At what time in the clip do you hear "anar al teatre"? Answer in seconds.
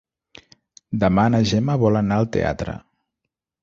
2.03-2.79